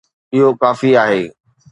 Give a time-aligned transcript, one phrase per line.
[0.33, 1.23] اهو ڪافي آهي.